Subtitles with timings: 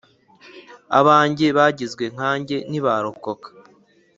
[0.99, 3.47] Abanjye bagizwe nkanjye ntibarokoka